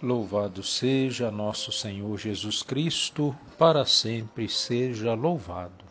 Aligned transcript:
Louvado 0.00 0.62
seja 0.62 1.28
nosso 1.28 1.72
Senhor 1.72 2.16
Jesus 2.16 2.62
Cristo, 2.62 3.34
para 3.58 3.84
sempre 3.84 4.48
seja 4.48 5.12
louvado. 5.12 5.84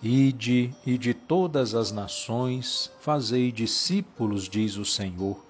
Ide 0.00 0.72
e 0.86 0.96
de 0.96 1.12
todas 1.12 1.74
as 1.74 1.90
nações 1.90 2.88
fazei 3.00 3.50
discípulos, 3.50 4.48
diz 4.48 4.76
o 4.76 4.84
Senhor, 4.84 5.44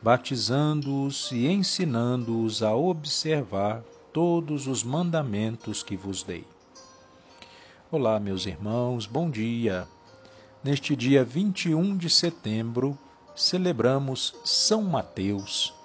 batizando-os 0.00 1.32
e 1.32 1.48
ensinando-os 1.48 2.62
a 2.62 2.72
observar 2.72 3.82
todos 4.12 4.68
os 4.68 4.84
mandamentos 4.84 5.82
que 5.82 5.96
vos 5.96 6.22
dei. 6.22 6.44
Olá, 7.90 8.20
meus 8.20 8.46
irmãos, 8.46 9.06
bom 9.06 9.28
dia. 9.28 9.88
Neste 10.62 10.94
dia 10.94 11.24
21 11.24 11.96
de 11.96 12.08
setembro, 12.08 12.96
celebramos 13.34 14.36
São 14.44 14.82
Mateus 14.84 15.79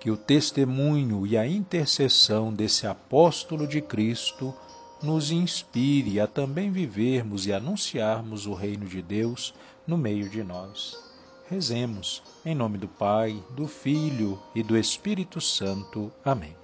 que 0.00 0.10
o 0.10 0.16
testemunho 0.16 1.26
e 1.26 1.36
a 1.36 1.46
intercessão 1.46 2.52
desse 2.52 2.86
apóstolo 2.86 3.66
de 3.66 3.82
Cristo 3.82 4.54
nos 5.02 5.30
inspire 5.30 6.18
a 6.18 6.26
também 6.26 6.72
vivermos 6.72 7.46
e 7.46 7.52
anunciarmos 7.52 8.46
o 8.46 8.54
reino 8.54 8.86
de 8.86 9.02
Deus 9.02 9.54
no 9.86 9.98
meio 9.98 10.28
de 10.30 10.42
nós. 10.42 10.98
Rezemos, 11.48 12.22
em 12.44 12.54
nome 12.54 12.78
do 12.78 12.88
Pai, 12.88 13.42
do 13.50 13.66
Filho 13.66 14.40
e 14.54 14.62
do 14.62 14.76
Espírito 14.76 15.38
Santo. 15.38 16.10
Amém. 16.24 16.56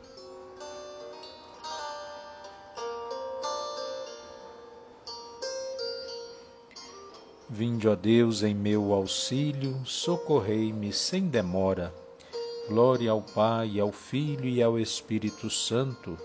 Vinde, 7.48 7.86
ó 7.86 7.94
Deus, 7.94 8.42
em 8.42 8.54
meu 8.54 8.92
auxílio, 8.92 9.80
socorrei-me 9.84 10.92
sem 10.92 11.28
demora. 11.28 12.05
Glória 12.68 13.12
ao 13.12 13.22
Pai, 13.22 13.78
ao 13.78 13.92
Filho 13.92 14.48
e 14.48 14.60
ao 14.60 14.76
Espírito 14.76 15.48
Santo, 15.48 16.18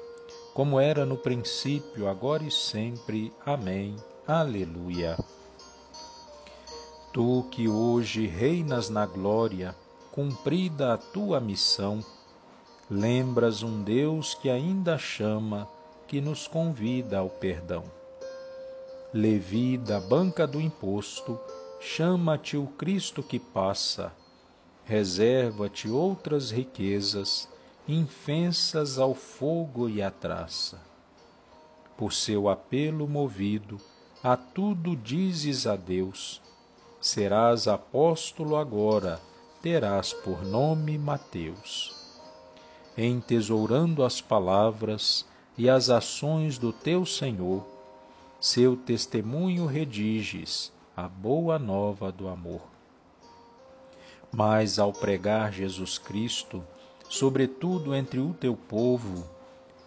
como 0.56 0.80
era 0.80 1.06
no 1.06 1.16
princípio, 1.16 2.08
agora 2.08 2.44
e 2.44 2.50
sempre. 2.50 3.32
Amém. 3.46 3.96
Aleluia. 4.28 5.20
Tu 7.14 7.46
que 7.52 7.70
hoje 7.70 8.26
reinas 8.26 8.90
na 8.90 9.06
glória, 9.06 9.76
cumprida 10.12 10.94
a 10.94 10.98
tua 10.98 11.40
missão, 11.40 12.04
lembras 12.90 13.62
um 13.62 13.84
Deus 13.84 14.34
que 14.34 14.50
ainda 14.50 14.98
chama, 14.98 15.70
que 16.08 16.20
nos 16.20 16.48
convida 16.48 17.20
ao 17.20 17.30
perdão. 17.30 17.84
Levi 19.14 19.78
da 19.78 20.00
banca 20.00 20.48
do 20.48 20.60
imposto, 20.60 21.40
chama-te 21.80 22.58
o 22.58 22.66
Cristo 22.66 23.22
que 23.22 23.38
passa 23.38 24.12
reserva-te 24.86 25.90
outras 25.90 26.52
riquezas, 26.52 27.48
infensas 27.88 28.98
ao 29.00 29.14
fogo 29.14 29.90
e 29.90 30.02
à 30.02 30.12
traça. 30.12 30.80
Por 31.98 32.14
seu 32.14 32.50
apelo 32.50 33.08
movido, 33.08 33.80
a 34.24 34.36
tudo 34.38 34.96
dizes 34.96 35.66
adeus. 35.66 36.42
Serás 37.00 37.68
apóstolo 37.68 38.56
agora, 38.56 39.20
terás 39.62 40.14
por 40.14 40.44
nome 40.44 40.98
Mateus. 40.98 41.96
Entesourando 42.98 44.04
as 44.04 44.22
palavras 44.22 45.26
e 45.58 45.70
as 45.70 45.90
ações 45.90 46.58
do 46.58 46.72
teu 46.72 47.06
Senhor, 47.06 47.66
seu 48.40 48.76
testemunho 48.76 49.66
rediges, 49.66 50.72
a 50.96 51.08
boa 51.08 51.58
nova 51.58 52.12
do 52.12 52.28
amor. 52.28 52.71
Mas 54.34 54.80
ao 54.80 54.94
pregar 54.94 55.52
Jesus 55.52 55.98
Cristo, 55.98 56.64
sobretudo 57.10 57.94
entre 57.94 58.20
o 58.20 58.34
teu 58.34 58.56
povo, 58.56 59.26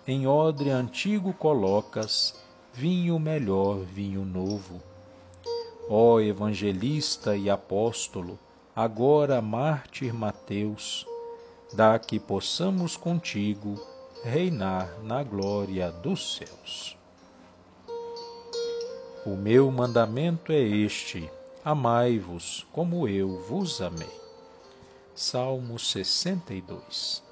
em 0.07 0.27
odre 0.27 0.69
antigo 0.69 1.33
colocas 1.33 2.35
vinho 2.75 3.19
melhor, 3.19 3.79
vinho 3.79 4.25
novo. 4.25 4.83
Ó 5.89 6.21
evangelista 6.21 7.37
e 7.37 7.49
apóstolo, 7.49 8.39
agora 8.77 9.41
mártir 9.41 10.13
Mateus, 10.13 11.07
dá 11.73 11.99
que 11.99 12.19
possamos 12.19 12.97
contigo 12.97 13.81
reinar 14.23 14.91
na 15.03 15.23
glória 15.23 15.91
dos 15.91 16.37
céus. 16.37 16.99
O 19.25 19.37
meu 19.37 19.71
mandamento 19.71 20.53
é 20.53 20.61
este: 20.61 21.31
amai-vos 21.65 22.67
como 22.73 23.09
eu 23.09 23.41
vos 23.43 23.81
amei. 23.81 24.24
Salmo 25.17 25.79
62 25.79 27.23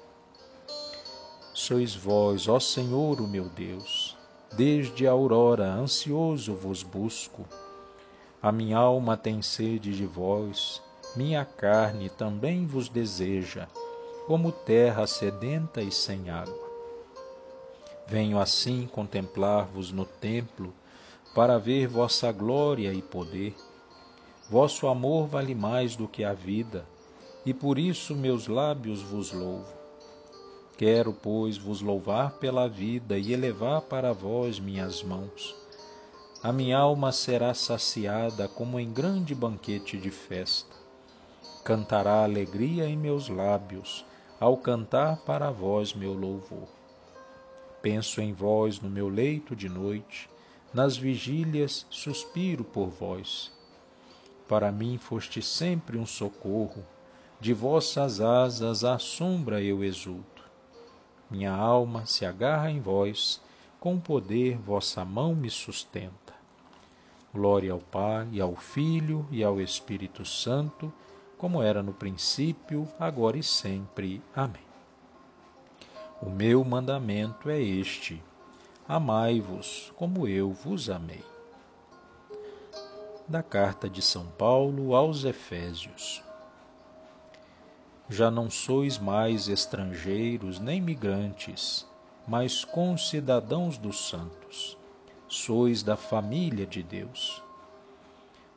Sois 1.53 1.93
vós, 1.93 2.47
ó 2.47 2.57
Senhor, 2.57 3.19
o 3.19 3.27
meu 3.27 3.49
Deus, 3.49 4.17
desde 4.53 5.05
a 5.05 5.11
aurora 5.11 5.65
ansioso 5.65 6.55
vos 6.55 6.81
busco. 6.81 7.45
A 8.41 8.53
minha 8.53 8.77
alma 8.77 9.17
tem 9.17 9.41
sede 9.41 9.93
de 9.93 10.05
vós, 10.05 10.81
minha 11.13 11.43
carne 11.43 12.09
também 12.09 12.65
vos 12.65 12.87
deseja, 12.87 13.67
como 14.27 14.53
terra 14.53 15.05
sedenta 15.05 15.81
e 15.81 15.91
sem 15.91 16.29
água. 16.29 16.71
Venho 18.07 18.39
assim 18.39 18.87
contemplar-vos 18.87 19.91
no 19.91 20.05
templo, 20.05 20.73
para 21.35 21.59
ver 21.59 21.89
vossa 21.89 22.31
glória 22.31 22.93
e 22.93 23.01
poder. 23.01 23.53
Vosso 24.49 24.87
amor 24.87 25.27
vale 25.27 25.53
mais 25.53 25.97
do 25.97 26.07
que 26.07 26.23
a 26.23 26.31
vida 26.31 26.92
e 27.45 27.53
por 27.53 27.77
isso 27.77 28.15
meus 28.15 28.47
lábios 28.47 29.01
vos 29.01 29.31
louvo. 29.31 29.73
Quero, 30.77 31.13
pois, 31.13 31.57
vos 31.57 31.81
louvar 31.81 32.31
pela 32.39 32.67
vida 32.67 33.17
e 33.17 33.31
elevar 33.31 33.81
para 33.81 34.11
vós 34.11 34.59
minhas 34.59 35.03
mãos. 35.03 35.55
A 36.41 36.51
minha 36.51 36.77
alma 36.77 37.11
será 37.11 37.53
saciada 37.53 38.47
como 38.47 38.79
em 38.79 38.91
grande 38.91 39.33
banquete 39.33 39.97
de 39.97 40.09
festa. 40.09 40.75
Cantará 41.63 42.23
alegria 42.23 42.85
em 42.85 42.97
meus 42.97 43.29
lábios, 43.29 44.05
ao 44.39 44.57
cantar 44.57 45.17
para 45.17 45.51
vós 45.51 45.93
meu 45.93 46.13
louvor. 46.13 46.67
Penso 47.81 48.19
em 48.19 48.33
vós 48.33 48.81
no 48.81 48.89
meu 48.89 49.07
leito 49.07 49.55
de 49.55 49.69
noite, 49.69 50.29
nas 50.73 50.97
vigílias 50.97 51.85
suspiro 51.89 52.63
por 52.63 52.87
vós. 52.87 53.51
Para 54.47 54.71
mim 54.71 54.97
foste 54.97 55.41
sempre 55.41 55.97
um 55.97 56.05
socorro, 56.05 56.83
de 57.43 57.51
vossas 57.51 58.21
asas 58.21 58.85
à 58.85 58.97
sombra 58.97 59.61
eu 59.61 59.83
exulto. 59.83 60.49
Minha 61.29 61.51
alma 61.51 62.05
se 62.05 62.25
agarra 62.25 62.71
em 62.71 62.79
vós, 62.79 63.41
com 63.81 63.99
poder 63.99 64.57
vossa 64.57 65.03
mão 65.03 65.35
me 65.35 65.49
sustenta. 65.49 66.33
Glória 67.33 67.73
ao 67.73 67.79
Pai, 67.79 68.39
ao 68.39 68.55
Filho 68.55 69.27
e 69.29 69.43
ao 69.43 69.59
Espírito 69.59 70.23
Santo, 70.23 70.89
como 71.37 71.61
era 71.61 71.83
no 71.83 71.91
princípio, 71.91 72.87
agora 72.97 73.37
e 73.37 73.43
sempre. 73.43 74.21
Amém. 74.33 74.63
O 76.21 76.29
meu 76.29 76.63
mandamento 76.63 77.49
é 77.49 77.61
este: 77.61 78.23
amai-vos 78.87 79.91
como 79.97 80.29
eu 80.29 80.53
vos 80.53 80.89
amei. 80.89 81.25
Da 83.27 83.43
carta 83.43 83.89
de 83.89 84.01
São 84.01 84.27
Paulo 84.27 84.95
aos 84.95 85.25
Efésios 85.25 86.23
já 88.09 88.29
não 88.29 88.49
sois 88.49 88.97
mais 88.97 89.47
estrangeiros 89.47 90.59
nem 90.59 90.81
migrantes, 90.81 91.87
mas 92.27 92.63
concidadãos 92.65 93.77
dos 93.77 94.09
santos. 94.09 94.77
Sois 95.27 95.81
da 95.81 95.95
família 95.95 96.65
de 96.65 96.83
Deus. 96.83 97.41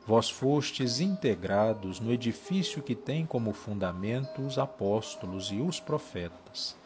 Vós 0.07 0.29
fostes 0.29 1.01
integrados 1.01 1.99
no 1.99 2.13
edifício 2.13 2.83
que 2.83 2.95
tem 2.95 3.25
como 3.25 3.53
fundamento 3.53 4.43
os 4.43 4.59
apóstolos 4.59 5.51
e 5.51 5.57
os 5.57 5.81
profetas, 5.81 6.77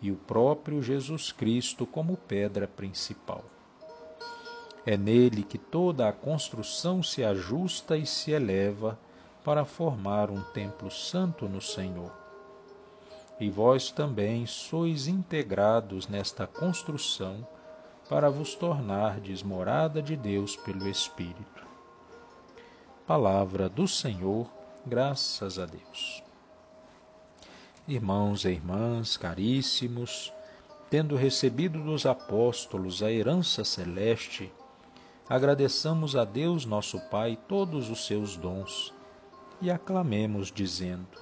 e 0.00 0.12
o 0.12 0.16
próprio 0.16 0.82
Jesus 0.82 1.32
Cristo 1.32 1.86
como 1.86 2.16
pedra 2.16 2.68
principal. 2.68 3.44
É 4.86 4.96
nele 4.96 5.42
que 5.42 5.58
toda 5.58 6.08
a 6.08 6.12
construção 6.12 7.02
se 7.02 7.24
ajusta 7.24 7.96
e 7.96 8.06
se 8.06 8.30
eleva 8.30 8.98
para 9.44 9.64
formar 9.64 10.30
um 10.30 10.42
templo 10.52 10.90
santo 10.90 11.48
no 11.48 11.60
Senhor. 11.60 12.12
E 13.40 13.48
vós 13.48 13.90
também 13.90 14.46
sois 14.46 15.06
integrados 15.06 16.08
nesta 16.08 16.46
construção 16.46 17.46
para 18.08 18.30
vos 18.30 18.54
tornardes 18.54 19.42
morada 19.42 20.02
de 20.02 20.16
Deus 20.16 20.56
pelo 20.56 20.88
Espírito. 20.88 21.66
Palavra 23.06 23.68
do 23.68 23.86
Senhor, 23.86 24.50
graças 24.84 25.58
a 25.58 25.66
Deus. 25.66 26.22
Irmãos 27.86 28.44
e 28.44 28.50
irmãs 28.50 29.16
caríssimos, 29.16 30.32
tendo 30.90 31.16
recebido 31.16 31.82
dos 31.82 32.06
apóstolos 32.06 33.02
a 33.02 33.10
herança 33.10 33.64
celeste, 33.64 34.52
agradeçamos 35.28 36.16
a 36.16 36.24
Deus 36.24 36.66
nosso 36.66 36.98
Pai 37.08 37.38
todos 37.48 37.88
os 37.88 38.06
seus 38.06 38.36
dons 38.36 38.92
e 39.60 39.70
aclamemos, 39.70 40.52
dizendo: 40.52 41.18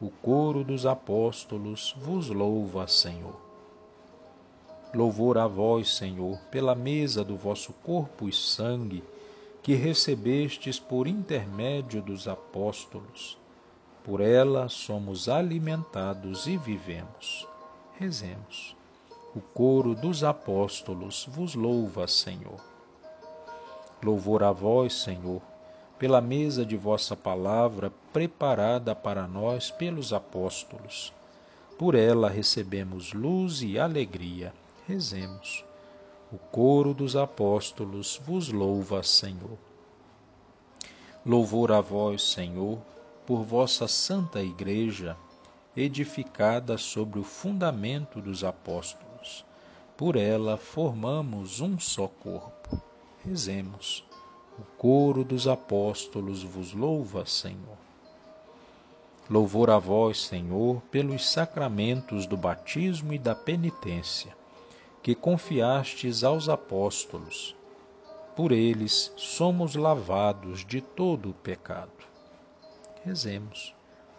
O 0.00 0.10
coro 0.10 0.62
dos 0.62 0.86
apóstolos 0.86 1.94
vos 1.98 2.28
louva, 2.28 2.86
Senhor. 2.86 3.40
Louvor 4.94 5.38
a 5.38 5.48
vós, 5.48 5.96
Senhor, 5.96 6.38
pela 6.50 6.74
mesa 6.74 7.24
do 7.24 7.36
vosso 7.36 7.72
corpo 7.72 8.28
e 8.28 8.32
sangue, 8.32 9.02
que 9.60 9.74
recebestes 9.74 10.78
por 10.78 11.08
intermédio 11.08 12.00
dos 12.00 12.28
apóstolos. 12.28 13.36
Por 14.04 14.20
ela 14.20 14.68
somos 14.68 15.28
alimentados 15.28 16.46
e 16.46 16.56
vivemos. 16.56 17.48
Rezemos. 17.98 18.76
O 19.34 19.40
coro 19.40 19.94
dos 19.94 20.22
apóstolos 20.22 21.26
vos 21.28 21.54
louva, 21.54 22.06
Senhor. 22.06 22.60
Louvor 24.00 24.44
a 24.44 24.52
vós, 24.52 24.92
Senhor, 24.92 25.42
pela 25.98 26.20
mesa 26.20 26.64
de 26.64 26.76
vossa 26.76 27.16
palavra 27.16 27.92
preparada 28.12 28.94
para 28.94 29.26
nós 29.26 29.70
pelos 29.70 30.12
apóstolos. 30.12 31.12
Por 31.78 31.94
ela 31.94 32.28
recebemos 32.28 33.12
luz 33.12 33.62
e 33.62 33.78
alegria. 33.78 34.52
Rezemos. 34.86 35.64
O 36.32 36.38
coro 36.38 36.92
dos 36.92 37.16
apóstolos 37.16 38.20
vos 38.24 38.48
louva, 38.48 39.02
Senhor. 39.02 39.58
Louvor 41.24 41.72
a 41.72 41.80
vós, 41.80 42.22
Senhor, 42.22 42.78
por 43.26 43.42
vossa 43.42 43.88
santa 43.88 44.42
Igreja, 44.42 45.16
edificada 45.76 46.76
sobre 46.76 47.18
o 47.18 47.24
fundamento 47.24 48.20
dos 48.20 48.44
apóstolos. 48.44 49.44
Por 49.96 50.16
ela 50.16 50.56
formamos 50.56 51.60
um 51.60 51.78
só 51.78 52.08
corpo. 52.08 52.80
Rezemos. 53.24 54.04
O 54.58 54.62
coro 54.78 55.24
dos 55.24 55.48
apóstolos 55.48 56.42
vos 56.42 56.72
louva, 56.72 57.26
Senhor. 57.26 57.78
Louvor 59.28 59.70
a 59.70 59.78
vós, 59.78 60.20
Senhor, 60.26 60.80
pelos 60.90 61.26
sacramentos 61.28 62.26
do 62.26 62.36
batismo 62.36 63.12
e 63.12 63.18
da 63.18 63.34
penitência, 63.34 64.36
que 65.02 65.14
confiastes 65.14 66.22
aos 66.22 66.48
apóstolos. 66.48 67.56
Por 68.36 68.52
eles 68.52 69.12
somos 69.16 69.74
lavados 69.74 70.64
de 70.64 70.80
todo 70.80 71.30
o 71.30 71.34
pecado. 71.34 71.90
Rezemos. 73.04 73.74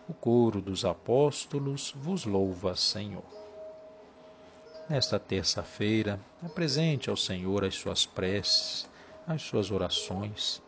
O 0.07 0.13
coro 0.13 0.61
dos 0.61 0.85
apóstolos 0.85 1.93
vos 1.97 2.25
louva, 2.25 2.75
Senhor. 2.75 3.23
Nesta 4.89 5.17
terça-feira, 5.17 6.19
apresente 6.43 7.09
ao 7.09 7.17
Senhor 7.17 7.63
as 7.63 7.75
suas 7.75 8.05
preces, 8.05 8.87
as 9.27 9.41
suas 9.41 9.71
orações. 9.71 10.61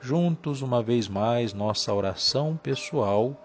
Juntos, 0.00 0.62
uma 0.62 0.82
vez 0.82 1.08
mais, 1.08 1.52
nossa 1.52 1.92
oração 1.92 2.56
pessoal 2.56 3.36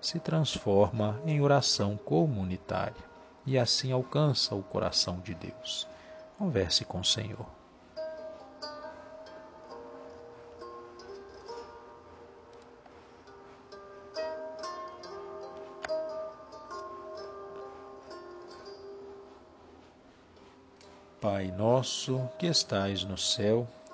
se 0.00 0.18
transforma 0.18 1.20
em 1.24 1.40
oração 1.40 1.96
comunitária 1.96 3.04
e 3.46 3.58
assim 3.58 3.92
alcança 3.92 4.54
o 4.54 4.62
coração 4.62 5.20
de 5.20 5.34
Deus. 5.34 5.86
Converse 6.38 6.84
com 6.84 7.00
o 7.00 7.04
Senhor. 7.04 7.46
Pai 21.20 21.52
nosso 21.52 22.28
que 22.36 22.46
estais 22.46 23.04
no 23.04 23.16
céu, 23.16 23.68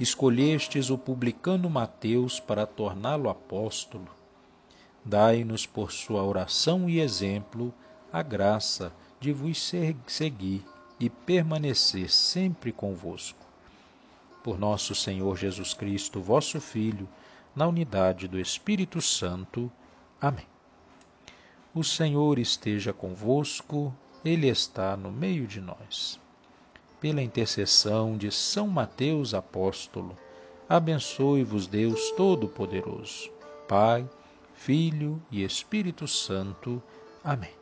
escolhestes 0.00 0.88
o 0.88 0.96
publicano 0.96 1.68
Mateus 1.68 2.40
para 2.40 2.66
torná-lo 2.66 3.28
apóstolo. 3.28 4.08
Dai-nos 5.04 5.66
por 5.66 5.92
sua 5.92 6.22
oração 6.22 6.88
e 6.88 7.00
exemplo 7.00 7.72
a 8.10 8.22
graça 8.22 8.94
de 9.20 9.30
vos 9.30 9.70
seguir 10.06 10.64
e 10.98 11.10
permanecer 11.10 12.10
sempre 12.10 12.72
convosco. 12.72 13.46
Por 14.42 14.58
nosso 14.58 14.94
Senhor 14.94 15.36
Jesus 15.36 15.74
Cristo, 15.74 16.18
vosso 16.18 16.62
Filho, 16.62 17.06
na 17.54 17.66
unidade 17.66 18.26
do 18.26 18.40
Espírito 18.40 19.02
Santo. 19.02 19.70
Amém. 20.18 20.46
O 21.74 21.84
Senhor 21.84 22.38
esteja 22.38 22.94
convosco, 22.94 23.94
Ele 24.24 24.48
está 24.48 24.96
no 24.96 25.12
meio 25.12 25.46
de 25.46 25.60
nós 25.60 26.18
pela 27.00 27.22
intercessão 27.22 28.16
de 28.16 28.30
São 28.30 28.68
Mateus 28.68 29.32
Apóstolo, 29.32 30.16
abençoe-vos 30.68 31.66
Deus 31.66 32.10
Todo-Poderoso, 32.12 33.30
Pai, 33.66 34.08
Filho 34.54 35.20
e 35.30 35.42
Espírito 35.42 36.06
Santo. 36.06 36.82
Amém. 37.24 37.54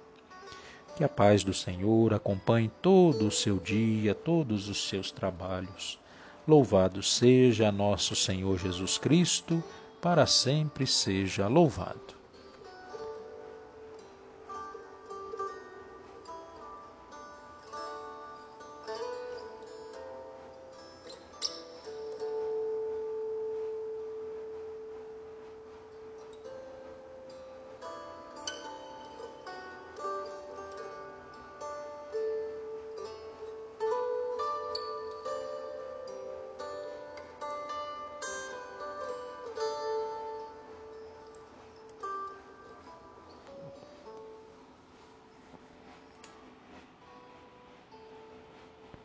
Que 0.97 1.05
a 1.05 1.09
paz 1.09 1.45
do 1.45 1.55
Senhor 1.55 2.13
acompanhe 2.13 2.69
todo 2.83 3.29
o 3.29 3.31
seu 3.31 3.59
dia, 3.59 4.15
todos 4.15 4.69
os 4.69 4.89
seus 4.89 5.13
trabalhos. 5.13 5.99
Louvado 6.47 7.03
seja 7.03 7.71
nosso 7.71 8.17
Senhor 8.17 8.59
Jesus 8.59 8.99
Cristo, 8.99 9.63
para 10.03 10.27
sempre 10.27 10.87
seja 10.87 11.47
louvado. 11.47 12.18